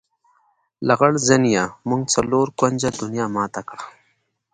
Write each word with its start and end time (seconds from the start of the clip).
لغړزنیه! 0.87 1.63
موږ 1.87 2.01
څلور 2.15 2.47
کونجه 2.59 2.89
دنیا 3.01 3.25
ماته 3.35 3.61
کړه. 3.69 3.83